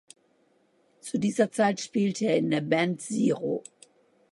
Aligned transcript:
Zu 1.01 1.19
dieser 1.19 1.51
Zeit 1.51 1.79
spielte 1.79 2.25
er 2.25 2.37
in 2.37 2.49
der 2.49 2.61
Band 2.61 3.03
"Siro". 3.03 3.63